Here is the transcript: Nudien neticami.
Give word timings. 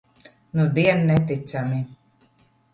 Nudien 0.55 1.05
neticami. 1.07 1.79